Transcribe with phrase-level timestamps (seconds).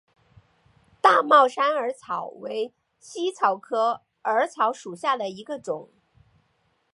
[0.99, 5.91] 大帽山耳草为茜草科耳草属下的一个种。